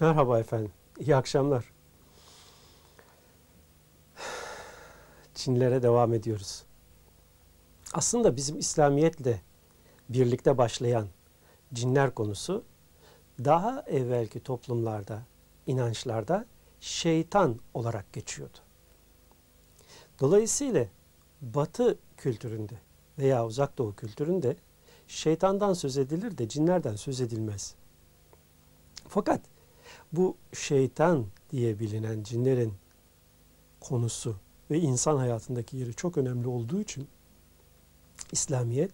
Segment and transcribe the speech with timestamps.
[0.00, 0.72] Merhaba efendim.
[1.00, 1.72] İyi akşamlar.
[5.34, 6.62] Çinlere devam ediyoruz.
[7.92, 9.40] Aslında bizim İslamiyetle
[10.08, 11.06] birlikte başlayan
[11.74, 12.64] cinler konusu
[13.44, 15.22] daha evvelki toplumlarda,
[15.66, 16.46] inançlarda
[16.80, 18.58] şeytan olarak geçiyordu.
[20.20, 20.86] Dolayısıyla
[21.40, 22.74] Batı kültüründe
[23.18, 24.56] veya Uzak Doğu kültüründe
[25.08, 27.74] şeytandan söz edilir de cinlerden söz edilmez.
[29.08, 29.40] Fakat
[30.12, 32.72] bu şeytan diye bilinen cinlerin
[33.80, 34.36] konusu
[34.70, 37.08] ve insan hayatındaki yeri çok önemli olduğu için
[38.32, 38.90] İslamiyet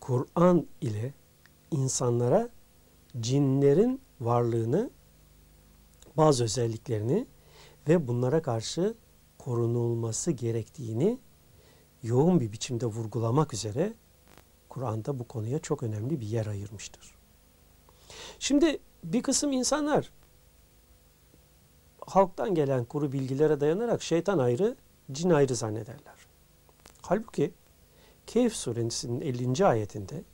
[0.00, 1.14] Kur'an ile
[1.70, 2.48] insanlara
[3.20, 4.90] cinlerin varlığını,
[6.16, 7.26] bazı özelliklerini
[7.88, 8.94] ve bunlara karşı
[9.38, 11.18] korunulması gerektiğini
[12.02, 13.94] yoğun bir biçimde vurgulamak üzere
[14.68, 17.14] Kur'an'da bu konuya çok önemli bir yer ayırmıştır.
[18.38, 20.12] Şimdi bir kısım insanlar
[22.06, 24.76] halktan gelen kuru bilgilere dayanarak şeytan ayrı,
[25.12, 26.26] cin ayrı zannederler.
[27.02, 27.54] Halbuki
[28.26, 29.66] Kehf suresinin 50.
[29.66, 30.24] ayetinde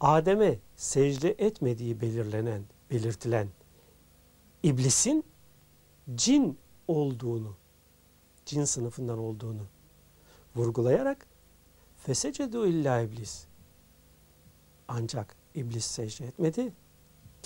[0.00, 3.48] Adem'e secde etmediği belirlenen, belirtilen
[4.62, 5.24] iblisin
[6.14, 6.58] cin
[6.88, 7.56] olduğunu,
[8.46, 9.62] cin sınıfından olduğunu
[10.56, 11.26] vurgulayarak
[11.96, 13.46] fesecedu illa iblis.
[14.88, 16.72] Ancak iblis secde etmedi.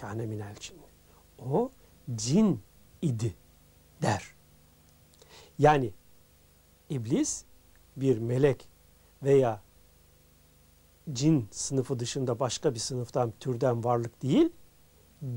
[0.03, 0.77] Kâne minel cin.
[1.39, 1.71] O
[2.15, 2.63] cin
[3.03, 3.35] idi
[4.03, 4.35] der.
[5.59, 5.93] Yani
[6.91, 7.45] iblis
[7.97, 8.69] bir melek
[9.23, 9.63] veya
[11.13, 14.53] cin sınıfı dışında başka bir sınıftan, türden varlık değil,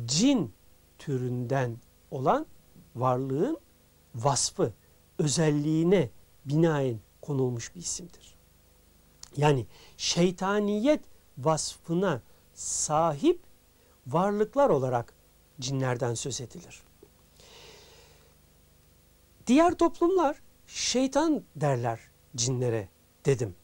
[0.06, 0.54] cin
[1.00, 1.78] türünden
[2.12, 2.46] olan
[2.96, 3.58] varlığın
[4.16, 4.74] vasfı,
[5.20, 6.10] özelliğine
[6.46, 8.36] binaen konulmuş bir isimdir.
[9.38, 11.02] Yani şeytaniyet
[11.38, 12.22] vasfına
[12.54, 13.45] sahip
[14.08, 15.14] varlıklar olarak
[15.60, 16.82] cinlerden söz edilir.
[19.48, 22.00] Diğer toplumlar şeytan derler
[22.36, 22.90] cinlere
[23.26, 23.56] dedim.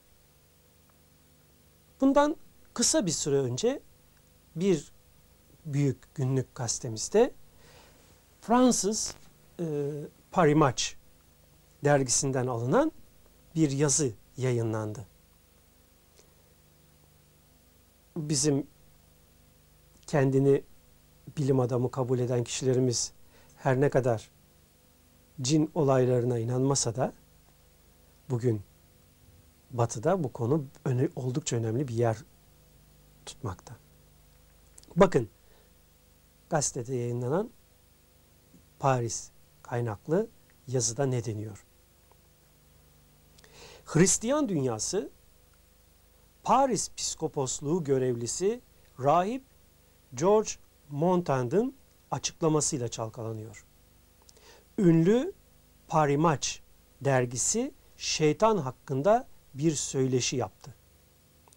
[2.01, 2.35] Bundan
[2.73, 3.81] kısa bir süre önce
[4.55, 4.91] bir
[5.65, 7.33] büyük günlük gazetemizde
[8.41, 9.15] Fransız
[9.59, 9.65] e,
[10.31, 10.83] Paris Match
[11.83, 12.91] dergisinden alınan
[13.55, 15.07] bir yazı yayınlandı.
[18.17, 18.67] Bizim
[20.11, 20.63] kendini
[21.37, 23.11] bilim adamı kabul eden kişilerimiz
[23.55, 24.31] her ne kadar
[25.41, 27.13] cin olaylarına inanmasa da
[28.29, 28.61] bugün
[29.71, 30.65] batıda bu konu
[31.15, 32.17] oldukça önemli bir yer
[33.25, 33.75] tutmakta.
[34.95, 35.29] Bakın
[36.49, 37.49] gazetede yayınlanan
[38.79, 39.31] Paris
[39.63, 40.27] kaynaklı
[40.67, 41.65] yazıda ne deniyor?
[43.85, 45.09] Hristiyan dünyası
[46.43, 48.61] Paris Piskoposluğu görevlisi
[48.99, 49.50] rahip
[50.15, 50.49] George
[50.89, 51.75] Montand'ın
[52.11, 53.65] açıklamasıyla çalkalanıyor.
[54.77, 55.33] Ünlü
[55.87, 56.61] Parimaç
[57.01, 60.75] dergisi şeytan hakkında bir söyleşi yaptı.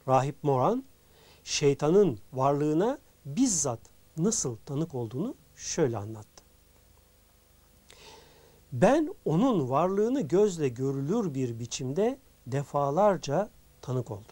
[0.08, 0.84] Rahip Moran
[1.44, 3.80] şeytanın varlığına bizzat
[4.16, 6.44] nasıl tanık olduğunu şöyle anlattı.
[8.72, 13.50] Ben onun varlığını gözle görülür bir biçimde defalarca
[13.82, 14.24] tanık oldum.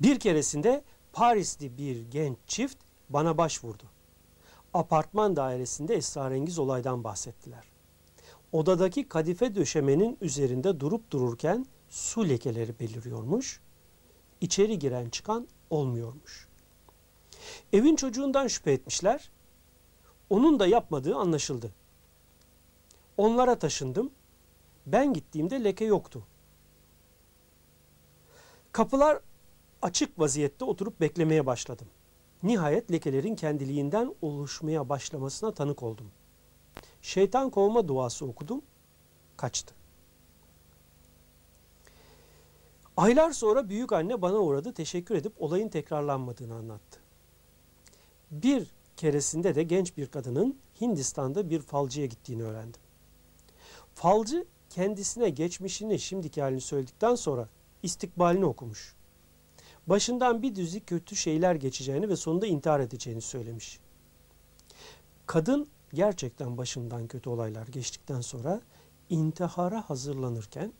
[0.00, 2.76] Bir keresinde Parisli bir genç çift
[3.08, 3.84] bana başvurdu.
[4.74, 7.64] Apartman dairesinde esrarengiz olaydan bahsettiler.
[8.52, 13.60] Odadaki kadife döşemenin üzerinde durup dururken su lekeleri beliriyormuş.
[14.40, 16.48] İçeri giren çıkan olmuyormuş.
[17.72, 19.30] Evin çocuğundan şüphe etmişler.
[20.30, 21.74] Onun da yapmadığı anlaşıldı.
[23.16, 24.10] Onlara taşındım.
[24.86, 26.26] Ben gittiğimde leke yoktu.
[28.72, 29.20] Kapılar
[29.84, 31.86] açık vaziyette oturup beklemeye başladım.
[32.42, 36.10] Nihayet lekelerin kendiliğinden oluşmaya başlamasına tanık oldum.
[37.02, 38.62] Şeytan kovma duası okudum,
[39.36, 39.74] kaçtı.
[42.96, 47.00] Aylar sonra büyük anne bana uğradı, teşekkür edip olayın tekrarlanmadığını anlattı.
[48.30, 52.80] Bir keresinde de genç bir kadının Hindistan'da bir falcıya gittiğini öğrendim.
[53.94, 57.48] Falcı kendisine geçmişini, şimdiki halini söyledikten sonra
[57.82, 58.94] istikbalini okumuş
[59.86, 63.80] başından bir düzi kötü şeyler geçeceğini ve sonunda intihar edeceğini söylemiş.
[65.26, 68.60] Kadın gerçekten başından kötü olaylar geçtikten sonra
[69.10, 70.72] intihara hazırlanırken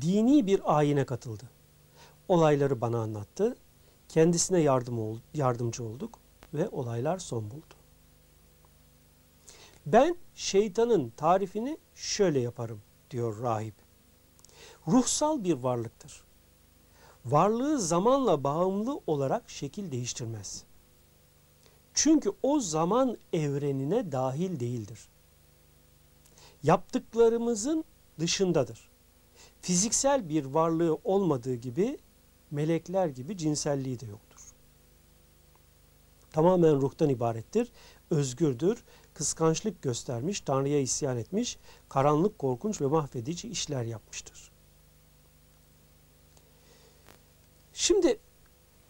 [0.00, 1.44] dini bir ayine katıldı.
[2.28, 3.56] Olayları bana anlattı.
[4.08, 6.18] Kendisine yardım ol, yardımcı olduk
[6.54, 7.74] ve olaylar son buldu.
[9.86, 13.87] Ben şeytanın tarifini şöyle yaparım diyor rahip
[14.88, 16.22] ruhsal bir varlıktır.
[17.26, 20.64] varlığı zamanla bağımlı olarak şekil değiştirmez.
[21.94, 25.08] Çünkü o zaman evrenine dahil değildir.
[26.62, 27.84] Yaptıklarımızın
[28.20, 28.88] dışındadır.
[29.60, 31.98] Fiziksel bir varlığı olmadığı gibi
[32.50, 34.40] melekler gibi cinselliği de yoktur.
[36.32, 37.72] Tamamen ruhtan ibarettir,
[38.10, 38.84] özgürdür,
[39.14, 41.58] kıskançlık göstermiş, Tanrı'ya isyan etmiş,
[41.88, 44.50] karanlık, korkunç ve mahvedici işler yapmıştır.
[47.78, 48.18] Şimdi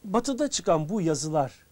[0.04, 1.66] batıda çıkan bu yazılar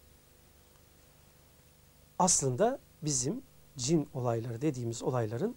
[2.19, 3.41] aslında bizim
[3.77, 5.55] cin olayları dediğimiz olayların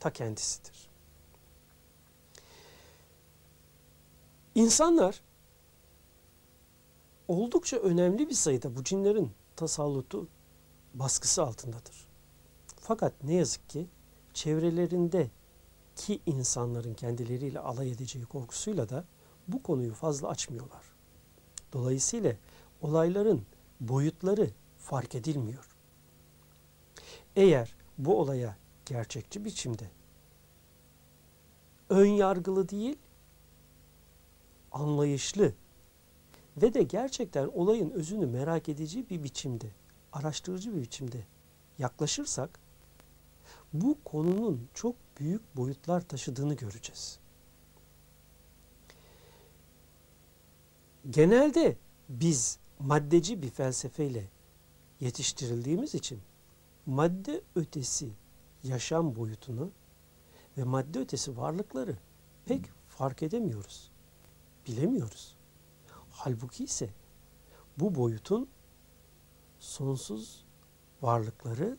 [0.00, 0.88] ta kendisidir.
[4.54, 5.22] İnsanlar
[7.28, 10.28] oldukça önemli bir sayıda bu cinlerin tasallutu
[10.94, 12.06] baskısı altındadır.
[12.80, 13.86] Fakat ne yazık ki
[14.34, 15.30] çevrelerinde
[15.96, 19.04] ki insanların kendileriyle alay edeceği korkusuyla da
[19.48, 20.95] bu konuyu fazla açmıyorlar.
[21.72, 22.32] Dolayısıyla
[22.80, 23.42] olayların
[23.80, 25.76] boyutları fark edilmiyor.
[27.36, 29.90] Eğer bu olaya gerçekçi biçimde
[31.90, 32.98] ön yargılı değil,
[34.72, 35.52] anlayışlı
[36.56, 39.70] ve de gerçekten olayın özünü merak edici bir biçimde,
[40.12, 41.24] araştırıcı bir biçimde
[41.78, 42.60] yaklaşırsak
[43.72, 47.18] bu konunun çok büyük boyutlar taşıdığını göreceğiz.
[51.10, 51.76] Genelde
[52.08, 54.30] biz maddeci bir felsefeyle
[55.00, 56.20] yetiştirildiğimiz için
[56.86, 58.10] madde ötesi
[58.62, 59.70] yaşam boyutunu
[60.58, 61.96] ve madde ötesi varlıkları
[62.44, 63.90] pek fark edemiyoruz.
[64.66, 65.36] Bilemiyoruz.
[66.10, 66.90] Halbuki ise
[67.78, 68.48] bu boyutun
[69.58, 70.44] sonsuz
[71.02, 71.78] varlıkları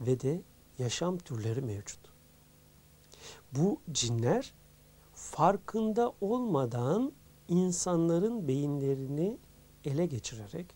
[0.00, 0.42] ve de
[0.78, 2.00] yaşam türleri mevcut.
[3.52, 4.54] Bu cinler
[5.14, 7.12] farkında olmadan
[7.48, 9.38] insanların beyinlerini
[9.84, 10.66] ele geçirerek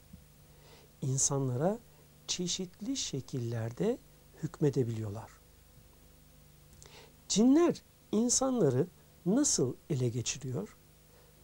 [1.03, 1.79] insanlara
[2.27, 3.99] çeşitli şekillerde
[4.43, 5.31] hükmedebiliyorlar.
[7.29, 7.83] Cinler
[8.13, 8.87] insanları
[9.27, 10.77] nasıl ele geçiriyor?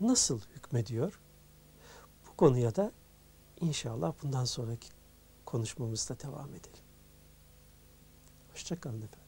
[0.01, 1.21] Nasıl hükmediyor?
[2.27, 2.93] Bu konuya da
[3.61, 4.89] inşallah bundan sonraki
[5.45, 6.85] konuşmamızda devam edelim.
[8.53, 9.24] Hoşçakalın efendim.